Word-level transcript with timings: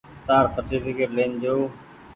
تآر 0.27 0.45
سرٽيڦڪيٽ 0.53 1.09
لين 1.17 1.31
جو۔ 1.43 1.55